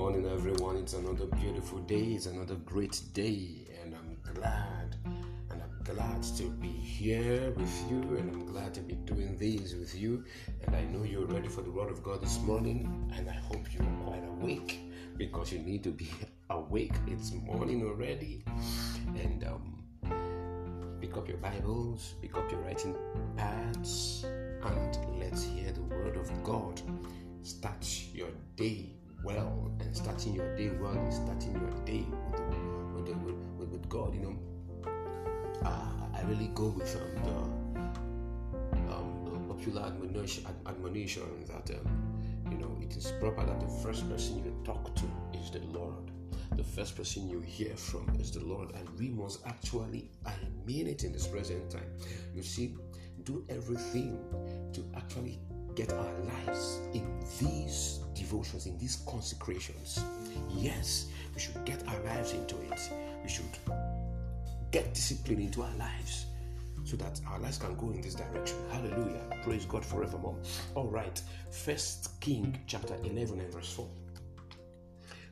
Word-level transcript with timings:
morning, 0.00 0.24
everyone. 0.32 0.78
It's 0.78 0.94
another 0.94 1.26
beautiful 1.26 1.78
day. 1.80 2.14
It's 2.16 2.24
another 2.24 2.54
great 2.54 3.02
day, 3.12 3.68
and 3.82 3.94
I'm 3.94 4.16
glad. 4.32 4.96
And 5.50 5.60
I'm 5.62 5.94
glad 5.94 6.22
to 6.38 6.44
be 6.44 6.68
here 6.68 7.50
with 7.50 7.90
you, 7.90 7.98
and 8.16 8.30
I'm 8.34 8.46
glad 8.46 8.72
to 8.74 8.80
be 8.80 8.94
doing 8.94 9.36
this 9.36 9.74
with 9.74 9.94
you. 9.94 10.24
And 10.64 10.74
I 10.74 10.84
know 10.84 11.02
you're 11.02 11.26
ready 11.26 11.48
for 11.48 11.60
the 11.60 11.70
Word 11.70 11.90
of 11.90 12.02
God 12.02 12.22
this 12.22 12.40
morning, 12.40 13.12
and 13.14 13.28
I 13.28 13.34
hope 13.34 13.66
you're 13.74 13.86
quite 14.06 14.24
awake 14.26 14.80
because 15.18 15.52
you 15.52 15.58
need 15.58 15.84
to 15.84 15.90
be 15.90 16.10
awake. 16.48 16.94
It's 17.06 17.34
morning 17.34 17.84
already, 17.84 18.42
and 19.16 19.44
um, 19.44 19.84
pick 21.02 21.14
up 21.18 21.28
your 21.28 21.36
Bibles, 21.36 22.14
pick 22.22 22.38
up 22.38 22.50
your 22.50 22.62
writing 22.62 22.96
pads, 23.36 24.24
and 24.64 24.96
let's 25.20 25.44
hear 25.44 25.70
the 25.72 25.82
Word 25.82 26.16
of 26.16 26.42
God. 26.42 26.80
Start 27.42 27.86
your 28.14 28.30
day 28.56 28.99
well, 29.22 29.70
and 29.80 29.96
starting 29.96 30.34
your 30.34 30.56
day 30.56 30.70
well 30.70 30.96
is 31.06 31.16
starting 31.16 31.52
your 31.52 31.84
day 31.84 32.06
with, 32.94 33.08
with, 33.08 33.36
with, 33.58 33.68
with 33.68 33.88
God. 33.88 34.14
You 34.14 34.20
know, 34.20 34.90
uh, 35.64 36.08
I 36.14 36.22
really 36.26 36.50
go 36.54 36.68
with 36.68 36.96
um, 36.96 37.58
the, 38.72 38.94
um, 38.94 39.24
the 39.24 39.54
popular 39.54 39.82
admonition, 39.82 40.46
admonition 40.66 41.22
that 41.46 41.70
um, 41.76 42.12
you 42.50 42.58
know 42.58 42.76
it 42.80 42.96
is 42.96 43.12
proper 43.20 43.44
that 43.44 43.60
the 43.60 43.68
first 43.82 44.08
person 44.08 44.38
you 44.44 44.54
talk 44.64 44.94
to 44.96 45.04
is 45.34 45.50
the 45.50 45.60
Lord. 45.60 46.10
The 46.56 46.64
first 46.64 46.96
person 46.96 47.28
you 47.28 47.40
hear 47.40 47.76
from 47.76 48.08
is 48.18 48.32
the 48.32 48.44
Lord, 48.44 48.72
and 48.74 48.88
we 48.98 49.08
must 49.08 49.46
actually, 49.46 50.10
I 50.26 50.32
mean 50.66 50.86
it 50.88 51.04
in 51.04 51.12
this 51.12 51.26
present 51.26 51.70
time. 51.70 51.90
You 52.34 52.42
see, 52.42 52.74
do 53.24 53.44
everything 53.48 54.18
to 54.72 54.84
actually 54.96 55.38
get 55.74 55.92
our 55.92 56.12
lives 56.46 56.80
in 56.94 57.06
these 57.40 58.00
devotions, 58.14 58.66
in 58.66 58.76
these 58.78 59.02
consecrations. 59.08 60.04
Yes, 60.50 61.08
we 61.34 61.40
should 61.40 61.64
get 61.64 61.86
our 61.88 62.00
lives 62.04 62.32
into 62.32 62.56
it. 62.62 62.80
We 63.22 63.28
should 63.28 63.44
get 64.70 64.94
discipline 64.94 65.40
into 65.40 65.62
our 65.62 65.74
lives 65.78 66.26
so 66.84 66.96
that 66.96 67.20
our 67.28 67.38
lives 67.38 67.58
can 67.58 67.76
go 67.76 67.90
in 67.90 68.00
this 68.00 68.14
direction. 68.14 68.56
Hallelujah. 68.70 69.22
Praise 69.42 69.64
God 69.64 69.84
forevermore. 69.84 70.36
All 70.74 70.88
right. 70.88 71.20
First 71.50 72.20
King 72.20 72.58
chapter 72.66 72.96
11 73.04 73.40
and 73.40 73.52
verse 73.52 73.72
4. 73.72 73.88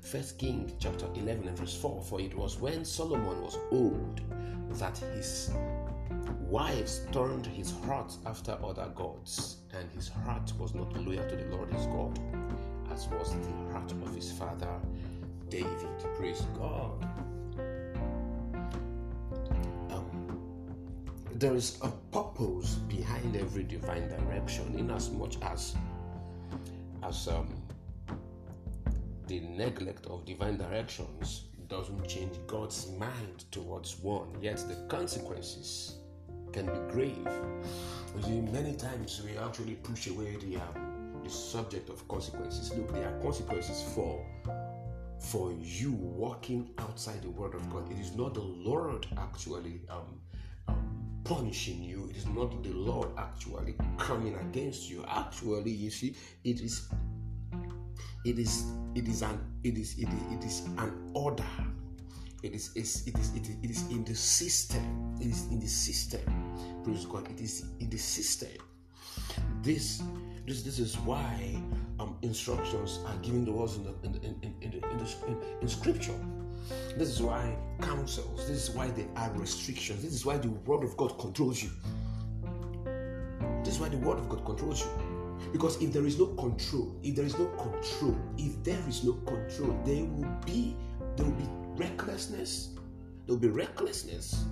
First 0.01 0.39
King 0.39 0.73
chapter 0.79 1.07
11 1.15 1.49
and 1.49 1.59
verse 1.59 1.77
4. 1.77 2.03
For 2.03 2.21
it 2.21 2.37
was 2.37 2.59
when 2.61 2.85
Solomon 2.85 3.43
was 3.43 3.59
old 3.71 4.21
that 4.71 4.99
his 4.99 5.51
wives 6.49 7.03
turned 7.13 7.47
his 7.47 7.73
heart 7.87 8.17
after 8.27 8.59
other 8.65 8.91
gods, 8.95 9.59
and 9.73 9.91
his 9.93 10.09
heart 10.09 10.53
was 10.59 10.75
not 10.75 10.93
loyal 10.97 11.29
to 11.29 11.37
the 11.37 11.45
Lord 11.55 11.71
his 11.73 11.87
God, 11.87 12.19
as 12.93 13.07
was 13.09 13.33
the 13.33 13.73
heart 13.73 13.91
of 13.93 14.15
his 14.15 14.33
father 14.33 14.81
David. 15.49 15.89
Praise 16.17 16.43
God. 16.59 17.05
Um, 19.91 20.41
there 21.35 21.55
is 21.55 21.79
a 21.83 21.91
purpose 22.13 22.75
behind 22.75 23.37
every 23.37 23.65
divine 23.65 24.09
direction, 24.09 24.75
in 24.79 24.91
as 24.91 25.11
much 25.11 25.39
as 25.43 25.77
as 27.03 27.29
um, 27.29 27.49
the 29.29 29.41
neglect 29.41 30.07
of 30.07 30.25
divine 30.25 30.57
directions 30.57 31.45
doesn't 31.69 32.09
change 32.09 32.35
God's 32.47 32.91
mind 32.99 33.45
towards 33.51 33.99
one, 33.99 34.29
yet 34.41 34.57
the 34.69 34.75
consequences 34.89 35.99
can 36.53 36.67
be 36.67 36.93
grave. 36.93 37.29
You 38.17 38.23
see, 38.23 38.41
many 38.41 38.75
times 38.75 39.23
we 39.25 39.37
actually 39.39 39.75
push 39.75 40.07
away 40.09 40.37
the 40.37 40.57
um, 40.57 41.21
the 41.23 41.31
subject 41.31 41.89
of 41.89 42.07
consequences. 42.09 42.73
Look, 42.75 42.93
there 42.93 43.09
are 43.09 43.21
consequences 43.21 43.83
for 43.95 44.25
for 45.21 45.53
you 45.61 45.93
walking 45.93 46.71
outside 46.79 47.23
the 47.23 47.31
word 47.31 47.55
of 47.55 47.69
God. 47.71 47.91
It 47.91 47.99
is 47.99 48.15
not 48.15 48.35
the 48.35 48.41
Lord 48.41 49.07
actually 49.17 49.81
um, 49.91 50.21
um, 50.69 51.21
punishing 51.25 51.83
you. 51.83 52.09
It 52.11 52.17
is 52.17 52.27
not 52.27 52.63
the 52.63 52.71
Lord 52.71 53.09
actually 53.19 53.75
coming 53.99 54.37
against 54.37 54.89
you. 54.89 55.05
Actually, 55.09 55.73
you 55.73 55.91
see, 55.91 56.15
it 56.45 56.61
is 56.61 56.89
it 58.25 58.39
is 58.39 58.65
it 58.95 59.09
is 59.09 59.23
an 59.23 59.39
it 59.65 59.77
is 59.77 59.99
it 59.99 60.09
is, 60.09 60.33
it 60.33 60.45
is 60.45 60.61
an 60.79 61.11
order 61.15 61.45
it 62.43 62.55
is, 62.55 62.71
it 62.77 62.83
is, 62.83 63.07
it 63.09 63.19
is, 63.19 63.33
it 63.35 63.71
is 63.71 63.83
in 63.91 64.05
the 64.05 64.15
system. 64.15 65.17
It 65.21 65.27
is 65.27 65.47
in 65.51 65.59
the 65.59 65.67
system. 65.67 66.23
Praise 66.85 67.05
God. 67.05 67.31
It 67.31 67.41
is 67.41 67.67
in 67.81 67.91
the 67.91 67.99
system. 67.99 68.51
This, 69.63 70.03
this, 70.47 70.63
this 70.63 70.79
is 70.79 70.97
why 70.99 71.61
um, 72.01 72.17
instructions 72.23 73.01
are 73.07 73.17
given 73.17 73.45
to 73.47 73.63
us 73.63 73.77
in 73.77 73.85
the, 73.85 73.95
in, 74.03 74.15
in, 74.23 74.55
in, 74.63 74.73
in, 74.73 74.99
the, 74.99 75.15
in, 75.27 75.39
in 75.61 75.69
scripture. 75.69 76.15
This 76.97 77.09
is 77.09 77.23
why 77.23 77.57
counsels. 77.81 78.47
This 78.49 78.69
is 78.69 78.71
why 78.75 78.89
there 78.89 79.07
are 79.17 79.31
restrictions. 79.33 80.03
This 80.03 80.13
is 80.13 80.27
why 80.27 80.39
the 80.39 80.49
word 80.49 80.85
of 80.85 80.97
God 80.97 81.19
controls 81.19 81.63
you. 81.63 81.71
This 83.65 83.75
is 83.75 83.81
why 83.81 83.89
the 83.89 83.99
word 83.99 84.19
of 84.19 84.29
God 84.29 84.45
controls 84.45 84.83
you. 84.83 84.89
Because 85.53 85.81
if 85.83 85.93
there 85.93 86.05
is 86.05 86.19
no 86.19 86.27
control, 86.27 86.95
if 87.03 87.17
there 87.17 87.25
is 87.25 87.39
no 87.39 87.47
control, 87.47 88.17
if 88.37 88.63
there 88.65 88.83
is 88.89 89.05
no 89.05 89.13
control, 89.13 89.79
there 89.85 90.05
will 90.05 90.29
be 90.45 90.77
there 91.17 91.27
will 91.27 91.33
be 91.33 91.49
recklessness. 91.77 92.75
There 93.27 93.35
will 93.35 93.41
be 93.41 93.49
recklessness. 93.49 94.45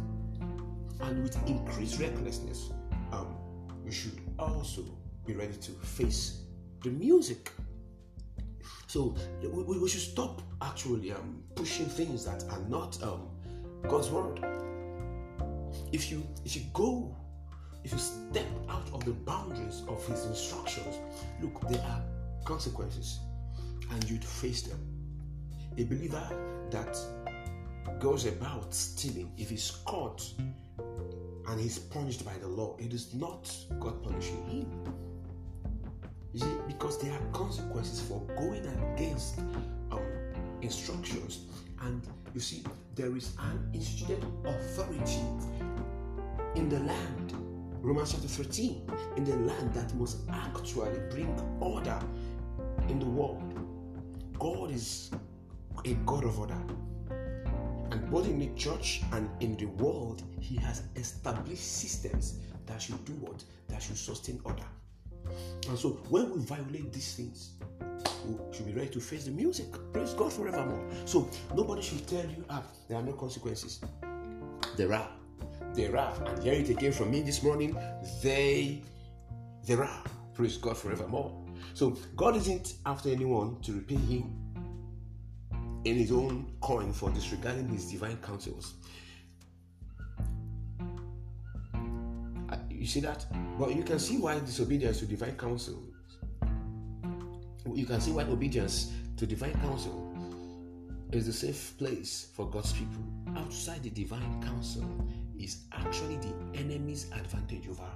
And 1.00 1.22
with 1.22 1.36
increased 1.48 2.00
recklessness, 2.00 2.70
um, 3.12 3.36
we 3.84 3.92
should 3.92 4.20
also 4.38 4.84
be 5.26 5.34
ready 5.34 5.54
to 5.54 5.72
face 5.72 6.42
the 6.82 6.90
music. 6.90 7.50
So 8.86 9.14
we, 9.42 9.78
we 9.78 9.88
should 9.88 10.00
stop 10.00 10.42
actually 10.62 11.12
um, 11.12 11.42
pushing 11.54 11.86
things 11.86 12.24
that 12.24 12.44
are 12.50 12.60
not 12.68 13.02
um, 13.02 13.28
God's 13.88 14.10
word. 14.10 14.44
If 15.92 16.10
you 16.10 16.26
if 16.44 16.56
you 16.56 16.62
go, 16.72 17.14
if 17.84 17.92
you 17.92 17.98
step 17.98 18.46
out 18.68 18.88
of 18.92 19.04
the 19.04 19.12
boundaries 19.12 19.82
of 19.88 20.04
His 20.06 20.24
instructions, 20.26 20.96
look, 21.40 21.60
there 21.68 21.82
are 21.82 22.02
consequences, 22.44 23.20
and 23.90 24.10
you'd 24.10 24.24
face 24.24 24.62
them. 24.62 24.80
A 25.78 25.84
believer 25.84 26.26
that 26.70 26.96
goes 28.00 28.26
about 28.26 28.74
stealing, 28.74 29.30
if 29.36 29.50
he's 29.50 29.70
caught 29.84 30.22
and 31.48 31.60
he's 31.60 31.78
punished 31.78 32.24
by 32.24 32.34
the 32.38 32.48
law, 32.48 32.76
it 32.78 32.92
is 32.92 33.14
not 33.14 33.54
God 33.80 34.02
punishing 34.02 34.44
him. 34.48 34.84
You 36.32 36.40
see, 36.40 36.56
because 36.66 36.98
there 37.00 37.12
are 37.12 37.26
consequences 37.32 38.00
for 38.00 38.20
going 38.36 38.66
against 38.66 39.38
um, 39.90 40.00
instructions, 40.60 41.46
and 41.82 42.02
you 42.34 42.40
see, 42.40 42.62
there 42.94 43.16
is 43.16 43.34
an 43.38 43.70
instituted 43.72 44.24
authority 44.44 45.20
in 46.54 46.68
the 46.68 46.80
land. 46.80 47.32
Romans 47.80 48.12
chapter 48.12 48.28
13, 48.28 48.82
in 49.16 49.24
the 49.24 49.36
land 49.36 49.72
that 49.72 49.94
must 49.94 50.18
actually 50.30 50.98
bring 51.10 51.32
order 51.60 51.98
in 52.88 52.98
the 52.98 53.06
world. 53.06 53.42
God 54.38 54.70
is 54.70 55.10
a 55.84 55.94
God 56.04 56.24
of 56.24 56.38
order. 56.38 56.58
And 57.96 58.10
both 58.10 58.26
in 58.26 58.38
the 58.38 58.48
church 58.60 59.00
and 59.12 59.30
in 59.40 59.56
the 59.56 59.64
world, 59.82 60.22
He 60.38 60.56
has 60.56 60.82
established 60.96 61.64
systems 61.64 62.40
that 62.66 62.82
should 62.82 63.02
do 63.06 63.14
what? 63.14 63.42
That 63.68 63.82
should 63.82 63.96
sustain 63.96 64.38
order. 64.44 64.66
And 65.70 65.78
so 65.78 65.90
when 66.10 66.30
we 66.30 66.40
violate 66.40 66.92
these 66.92 67.14
things, 67.14 67.52
we 68.26 68.34
should 68.54 68.66
be 68.66 68.74
ready 68.74 68.90
to 68.90 69.00
face 69.00 69.24
the 69.24 69.30
music. 69.30 69.68
Praise 69.94 70.12
God 70.12 70.30
forevermore. 70.30 70.84
So 71.06 71.30
nobody 71.54 71.80
should 71.80 72.06
tell 72.06 72.24
you, 72.26 72.44
ah, 72.50 72.62
there 72.86 72.98
are 72.98 73.02
no 73.02 73.14
consequences. 73.14 73.80
There 74.76 74.92
are. 74.92 75.08
There 75.72 75.96
are. 75.96 76.14
And 76.26 76.42
hear 76.42 76.52
it 76.52 76.68
again 76.68 76.92
from 76.92 77.10
me 77.10 77.22
this 77.22 77.42
morning. 77.42 77.78
They 78.22 78.82
there 79.66 79.82
are. 79.82 80.04
Praise 80.34 80.58
God 80.58 80.76
forevermore. 80.76 81.32
So 81.72 81.96
God 82.14 82.36
isn't 82.36 82.74
after 82.84 83.08
anyone 83.08 83.58
to 83.62 83.72
repay 83.72 83.96
him 83.96 84.46
in 85.86 85.96
his 85.96 86.10
own 86.10 86.50
coin 86.60 86.92
for 86.92 87.10
disregarding 87.10 87.68
his 87.68 87.90
divine 87.90 88.16
counsels. 88.16 88.74
You 92.68 92.86
see 92.86 93.00
that? 93.00 93.24
But 93.58 93.74
you 93.74 93.84
can 93.84 93.98
see 93.98 94.18
why 94.18 94.38
disobedience 94.40 94.98
to 94.98 95.06
divine 95.06 95.36
counsel. 95.36 95.82
You 97.72 97.86
can 97.86 98.00
see 98.00 98.10
why 98.10 98.24
obedience 98.24 98.92
to 99.16 99.26
divine 99.26 99.54
counsel 99.60 100.12
is 101.12 101.26
the 101.26 101.32
safe 101.32 101.74
place 101.78 102.30
for 102.34 102.50
God's 102.50 102.72
people. 102.72 103.02
Outside 103.36 103.84
the 103.84 103.90
divine 103.90 104.42
counsel 104.42 104.84
is 105.38 105.66
actually 105.72 106.16
the 106.16 106.34
enemy's 106.58 107.10
advantage 107.12 107.68
over, 107.68 107.90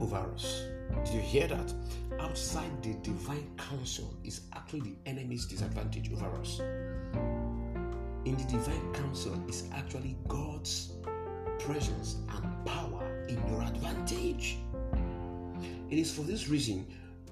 over 0.00 0.16
us. 0.34 0.62
Did 1.04 1.14
you 1.14 1.20
hear 1.20 1.46
that? 1.48 1.72
Outside 2.20 2.82
the 2.82 2.94
divine 3.02 3.50
counsel 3.56 4.14
is 4.24 4.42
actually 4.54 4.80
the 4.80 4.96
enemy's 5.06 5.46
disadvantage 5.46 6.12
over 6.12 6.30
us. 6.40 6.60
In 8.24 8.36
the 8.36 8.44
divine 8.44 8.92
counsel 8.92 9.34
is 9.48 9.64
actually 9.72 10.16
God's 10.28 10.92
presence 11.58 12.16
and 12.28 12.66
power 12.66 13.26
in 13.28 13.36
your 13.48 13.62
advantage. 13.62 14.58
It 15.90 15.98
is 15.98 16.12
for 16.12 16.22
this 16.22 16.48
reason 16.48 16.86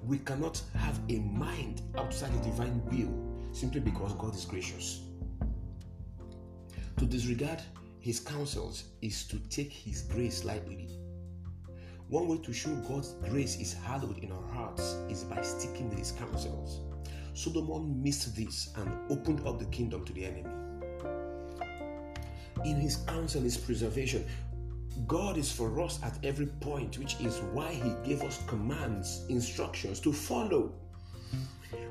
we 0.05 0.17
cannot 0.17 0.61
have 0.75 0.99
a 1.09 1.19
mind 1.19 1.81
outside 1.97 2.33
the 2.33 2.49
divine 2.49 2.81
will 2.85 3.53
simply 3.53 3.79
because 3.79 4.13
God 4.13 4.35
is 4.35 4.45
gracious. 4.45 5.01
To 6.97 7.05
disregard 7.05 7.61
his 7.99 8.19
counsels 8.19 8.85
is 9.01 9.25
to 9.27 9.39
take 9.49 9.71
his 9.71 10.01
grace 10.03 10.43
lightly. 10.43 10.89
One 12.11 12.27
way 12.27 12.39
to 12.39 12.51
show 12.51 12.75
God's 12.89 13.13
grace 13.29 13.57
is 13.57 13.71
hallowed 13.71 14.17
in 14.17 14.33
our 14.33 14.47
hearts 14.53 14.97
is 15.07 15.23
by 15.23 15.41
sticking 15.41 15.87
with 15.87 15.97
his 15.97 16.11
counsels. 16.11 16.81
Solomon 17.33 18.03
missed 18.03 18.35
this 18.35 18.73
and 18.75 18.91
opened 19.09 19.47
up 19.47 19.59
the 19.59 19.65
kingdom 19.67 20.03
to 20.03 20.11
the 20.11 20.25
enemy. 20.25 20.49
In 22.65 22.75
his 22.75 22.97
counsel 23.07 23.45
is 23.45 23.55
preservation. 23.55 24.25
God 25.07 25.37
is 25.37 25.53
for 25.53 25.79
us 25.79 26.03
at 26.03 26.19
every 26.21 26.47
point, 26.47 26.97
which 26.97 27.15
is 27.21 27.37
why 27.53 27.71
he 27.71 27.93
gave 28.03 28.23
us 28.23 28.43
commands, 28.45 29.25
instructions 29.29 30.01
to 30.01 30.11
follow. 30.11 30.73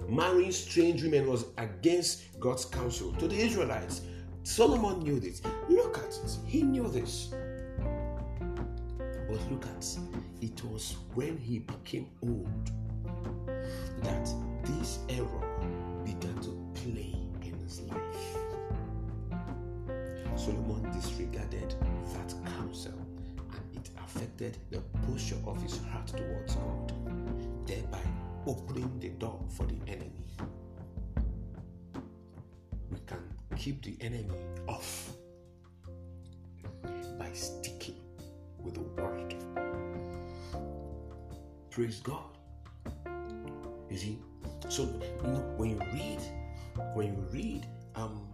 Marrying 0.06 0.52
strange 0.52 1.02
women 1.02 1.31
was 1.31 1.46
against 1.56 2.38
God's 2.38 2.66
counsel 2.66 3.14
to 3.14 3.26
the 3.26 3.37
Israelites. 3.37 4.02
Solomon 4.43 4.99
knew 4.99 5.19
this. 5.19 5.40
Look 5.70 5.96
at 5.96 6.11
it. 6.11 6.38
He 6.44 6.62
knew 6.62 6.88
this. 6.88 7.32
But 9.31 9.53
look 9.53 9.65
at 9.67 9.87
it 10.41 10.65
was 10.65 10.97
when 11.15 11.38
he 11.38 11.61
became 11.61 12.09
old 12.23 12.71
that 14.03 14.29
this 14.65 14.99
error 15.09 15.47
began 16.05 16.35
to 16.41 16.50
play 16.75 17.15
in 17.43 17.55
his 17.61 17.81
life. 17.82 18.38
Solomon 20.35 20.91
disregarded 20.93 21.75
that 22.12 22.35
counsel 22.56 22.93
and 23.37 23.77
it 23.77 23.91
affected 24.05 24.59
the 24.71 24.81
posture 25.06 25.37
of 25.47 25.62
his 25.62 25.79
heart 25.79 26.09
towards 26.09 26.56
God, 26.56 26.93
thereby 27.67 28.03
opening 28.47 28.99
the 28.99 29.11
door 29.11 29.44
for 29.50 29.67
the 29.67 29.79
enemy. 29.87 30.26
We 32.91 32.99
can 33.06 33.23
keep 33.56 33.85
the 33.85 33.97
enemy 34.00 34.35
off 34.67 35.12
by 37.19 37.31
sticking 37.33 37.69
with 38.70 38.96
the 38.96 39.02
word. 39.02 39.34
Praise 41.70 42.00
God. 42.00 42.25
You 43.90 43.96
see, 43.96 44.19
so 44.69 44.82
you 44.82 45.31
know, 45.31 45.55
when 45.56 45.70
you 45.70 45.78
read, 45.93 46.20
when 46.94 47.06
you 47.08 47.26
read 47.32 47.67
um 47.96 48.26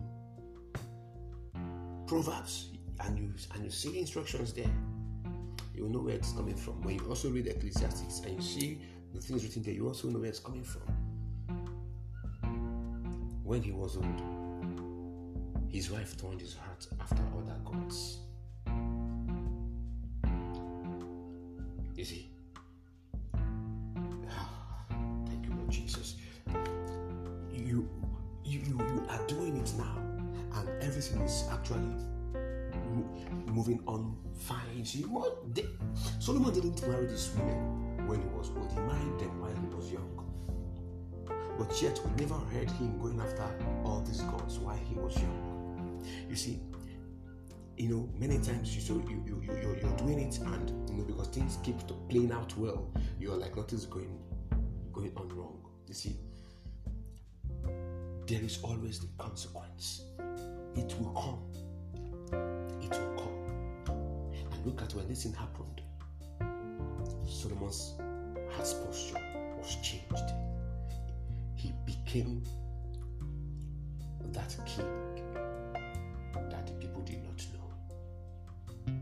Proverbs 2.07 2.71
and 3.01 3.19
you 3.19 3.33
and 3.55 3.65
you 3.65 3.71
see 3.71 3.99
instructions 3.99 4.53
there, 4.53 4.71
you 5.75 5.89
know 5.89 6.01
where 6.01 6.15
it's 6.15 6.33
coming 6.33 6.57
from. 6.57 6.83
When 6.83 6.97
you 6.97 7.07
also 7.09 7.31
read 7.31 7.47
Ecclesiastes 7.47 8.21
and 8.21 8.37
you 8.37 8.43
see 8.43 8.81
the 9.15 9.21
things 9.21 9.45
written 9.45 9.63
there, 9.63 9.75
you 9.75 9.87
also 9.87 10.09
know 10.09 10.19
where 10.19 10.29
it's 10.29 10.39
coming 10.41 10.65
from. 10.65 10.83
When 13.43 13.63
he 13.63 13.71
was 13.71 13.97
old, 13.97 14.23
his 15.71 15.91
wife 15.91 16.17
turned 16.21 16.41
his 16.41 16.55
heart 16.55 16.87
after 17.01 17.23
other 17.39 17.59
gods. 17.65 18.26
Doing 29.27 29.57
it 29.57 29.73
now, 29.77 29.99
and 30.55 30.69
everything 30.83 31.21
is 31.23 31.45
actually 31.51 31.97
moving 33.47 33.81
on 33.87 34.17
fine. 34.35 34.85
See, 34.85 35.03
what 35.03 35.55
they, 35.55 35.67
Solomon 36.19 36.53
didn't 36.55 36.87
marry 36.89 37.07
this 37.07 37.35
woman 37.37 38.07
when 38.07 38.21
he 38.21 38.27
was 38.29 38.51
old. 38.51 38.71
He 38.73 38.81
married 38.81 39.19
them 39.19 39.41
while 39.41 39.55
he 39.55 39.75
was 39.75 39.91
young. 39.93 40.13
But 41.59 41.81
yet, 41.81 41.99
we 42.05 42.23
never 42.23 42.35
heard 42.35 42.71
him 42.71 42.99
going 43.01 43.19
after 43.21 43.49
all 43.85 44.03
these 44.03 44.21
gods 44.23 44.59
while 44.59 44.77
he 44.77 44.95
was 44.95 45.17
young. 45.17 46.05
You 46.29 46.37
see, 46.37 46.61
you 47.79 47.89
know, 47.89 48.09
many 48.19 48.39
times 48.39 48.75
you 48.75 48.81
so 48.81 48.95
you 49.09 49.23
you 49.27 49.43
you 49.43 49.53
you're, 49.63 49.79
you're 49.79 49.97
doing 49.97 50.21
it, 50.21 50.39
and 50.39 50.71
you 50.91 50.97
know 50.97 51.05
because 51.05 51.29
things 51.29 51.59
keep 51.63 51.77
playing 52.09 52.33
out 52.33 52.57
well, 52.57 52.91
you're 53.19 53.37
like 53.37 53.57
nothing's 53.57 53.87
going 53.87 54.19
going 54.93 55.13
on 55.17 55.29
wrong. 55.31 55.59
You 55.87 55.95
see, 55.95 56.17
there 58.27 58.43
is 58.43 58.59
always 58.63 58.99
the 58.99 59.07
consequence. 59.19 60.03
It 60.75 60.93
will 60.99 61.13
come. 61.13 61.39
It 62.83 62.91
will 62.91 63.15
come. 63.17 63.95
And 64.53 64.67
look 64.67 64.83
at 64.83 64.93
when 64.95 65.07
this 65.07 65.23
thing 65.23 65.33
happened. 65.33 65.81
Solomon's 67.29 67.95
heart's 68.51 68.75
posture 68.75 69.21
was 69.59 69.77
changed. 69.77 70.33
He 71.55 71.73
became 71.85 72.43
that 74.33 74.57
king 74.67 75.23
that 76.51 76.67
the 76.67 76.73
people 76.81 77.03
did 77.03 77.23
not 77.23 77.47
know. 77.55 78.93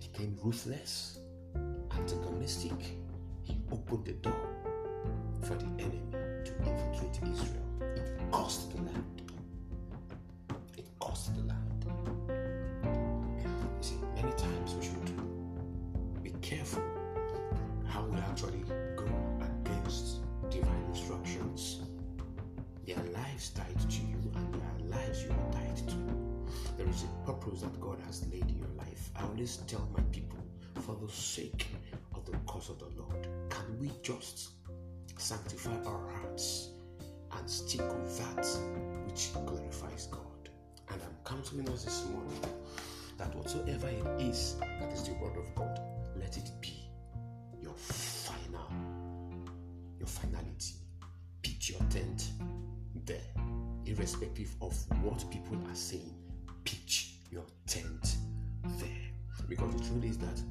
He 0.00 0.08
became 0.08 0.36
ruthless, 0.42 1.18
antagonistic. 1.96 2.96
He 3.44 3.60
opened 3.70 4.04
the 4.04 4.12
door 4.14 4.48
for 5.42 5.54
the 5.54 5.66
enemy 5.78 6.21
Israel. 7.32 7.62
It 7.96 8.30
cost 8.30 8.70
the 8.74 8.82
land. 8.82 9.22
It 10.76 10.86
cost 10.98 11.34
the 11.34 11.42
land. 11.42 11.84
You 13.38 13.48
see, 13.80 13.96
many 14.16 14.32
times 14.32 14.74
we 14.74 14.84
should 14.84 16.22
be 16.22 16.30
careful 16.40 16.82
how 17.86 18.04
we 18.04 18.18
actually 18.18 18.64
go 18.96 19.06
against 19.40 20.20
divine 20.50 20.84
instructions. 20.88 21.80
There 22.86 22.96
are 22.96 23.10
lives 23.10 23.50
tied 23.50 23.78
to 23.78 24.00
you, 24.02 24.18
and 24.34 24.54
there 24.54 24.62
are 24.62 25.00
lives 25.00 25.22
you 25.22 25.30
are 25.30 25.52
tied 25.52 25.76
to. 25.88 25.96
There 26.76 26.88
is 26.88 27.04
a 27.04 27.26
purpose 27.26 27.60
that 27.62 27.80
God 27.80 27.98
has 28.06 28.26
laid 28.32 28.48
in 28.48 28.58
your 28.58 28.74
life. 28.76 29.10
I 29.16 29.22
always 29.22 29.58
tell 29.68 29.88
my 29.96 30.02
people, 30.10 30.38
for 30.80 30.96
the 30.96 31.12
sake 31.12 31.66
of 32.14 32.24
the 32.26 32.36
cause 32.46 32.68
of 32.68 32.78
the 32.78 32.88
Lord, 33.00 33.28
can 33.48 33.78
we 33.78 33.90
just 34.02 34.50
sanctify 35.16 35.76
our 35.84 36.10
hearts 36.10 36.70
and 37.36 37.48
stick 37.48 37.80
with 37.80 38.18
that 38.18 38.46
which 39.06 39.32
glorifies 39.46 40.06
God? 40.10 40.48
And 40.90 41.00
I'm 41.02 41.16
counseling 41.24 41.68
us 41.70 41.84
this 41.84 42.06
morning 42.06 42.40
that 43.18 43.34
whatsoever 43.34 43.88
it 43.88 44.22
is 44.22 44.56
that 44.80 44.92
is 44.92 45.04
the 45.04 45.14
word 45.14 45.36
of 45.36 45.54
God, 45.54 45.80
let 46.16 46.36
it 46.36 46.50
be 46.60 46.88
your 47.60 47.74
final, 47.74 48.68
your 49.98 50.08
finality. 50.08 50.74
Pitch 51.42 51.70
your 51.70 51.80
tent 51.88 52.30
there, 53.04 53.20
irrespective 53.86 54.54
of 54.60 54.74
what 55.02 55.24
people 55.30 55.56
are 55.68 55.74
saying. 55.74 56.14
Pitch 56.64 57.16
your 57.30 57.44
tent 57.66 58.16
there. 58.78 58.88
Because 59.48 59.74
the 59.74 59.84
truth 59.84 60.04
is 60.04 60.18
that 60.18 60.42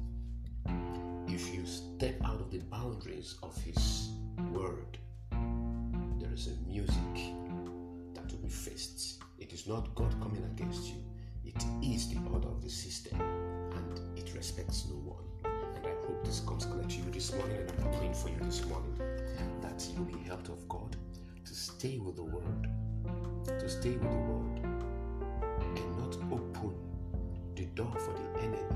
the 2.52 2.58
boundaries 2.58 3.36
of 3.42 3.56
His 3.62 4.10
word, 4.52 4.98
there 6.20 6.32
is 6.34 6.48
a 6.48 6.70
music 6.70 7.32
that 8.12 8.30
will 8.30 8.42
be 8.42 8.48
faced. 8.50 9.22
It 9.38 9.54
is 9.54 9.66
not 9.66 9.94
God 9.94 10.14
coming 10.20 10.44
against 10.44 10.88
you, 10.88 11.02
it 11.46 11.64
is 11.82 12.10
the 12.10 12.20
order 12.30 12.48
of 12.48 12.62
the 12.62 12.68
system, 12.68 13.18
and 13.18 14.18
it 14.18 14.34
respects 14.34 14.86
no 14.86 14.96
one. 14.96 15.24
And 15.76 15.86
I 15.86 16.06
hope 16.06 16.22
this 16.26 16.40
comes 16.40 16.66
clear 16.66 16.84
to 16.84 16.94
you 16.94 17.10
this 17.10 17.32
morning, 17.32 17.56
and 17.56 17.70
I'm 17.70 17.90
praying 17.92 18.12
for 18.12 18.28
you 18.28 18.36
this 18.42 18.62
morning 18.66 18.98
that 19.62 19.88
you 19.90 20.02
will 20.02 20.12
be 20.12 20.22
helped 20.24 20.50
of 20.50 20.68
God 20.68 20.94
to 21.46 21.54
stay 21.54 21.96
with 21.96 22.16
the 22.16 22.24
word, 22.24 22.68
to 23.46 23.66
stay 23.66 23.92
with 23.92 24.10
the 24.10 24.18
word, 24.18 24.60
and 25.58 25.98
not 25.98 26.16
open 26.30 26.74
the 27.56 27.64
door 27.64 27.94
for 27.98 28.12
the 28.12 28.42
enemy 28.42 28.71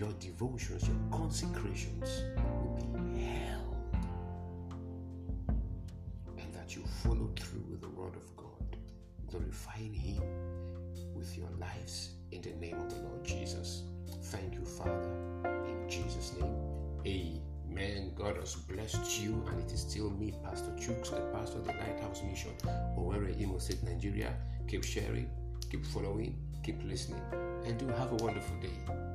your 0.00 0.12
devotions, 0.14 0.88
your 0.88 0.96
consecrations 1.10 2.22
will 2.62 2.88
be 2.94 3.20
held, 3.20 3.76
and 6.38 6.54
that 6.54 6.74
you 6.74 6.82
follow 7.02 7.30
through 7.38 7.66
with 7.70 7.82
the 7.82 7.90
word 7.90 8.16
of 8.16 8.34
God, 8.34 8.78
glorifying 9.26 9.92
Him 9.92 10.22
with 11.14 11.36
your 11.36 11.50
lives 11.60 12.14
in 12.32 12.40
the 12.40 12.52
name 12.52 12.80
of 12.80 12.88
the 12.88 13.02
Lord 13.02 13.22
Jesus. 13.22 13.82
Thank 14.22 14.54
you, 14.54 14.64
Father, 14.64 15.12
in 15.44 15.86
Jesus' 15.86 16.32
name. 16.40 16.56
Amen. 17.06 18.12
God 18.16 18.36
has 18.36 18.54
blessed 18.54 19.20
you, 19.20 19.44
and 19.50 19.60
it 19.60 19.70
is 19.70 19.80
still 19.82 20.08
me, 20.08 20.32
Pastor 20.42 20.70
Chooks, 20.78 21.10
the 21.10 21.20
pastor 21.38 21.58
of 21.58 21.66
the 21.66 21.72
Lighthouse 21.74 22.22
Mission, 22.22 22.52
Owerri, 22.96 23.38
Imo 23.38 23.58
State, 23.58 23.82
Nigeria. 23.82 24.32
Keep 24.66 24.84
sharing, 24.84 25.28
keep 25.70 25.84
following, 25.84 26.38
keep 26.64 26.82
listening, 26.84 27.20
and 27.66 27.76
do 27.76 27.86
have 27.88 28.12
a 28.12 28.24
wonderful 28.24 28.56
day. 28.62 29.09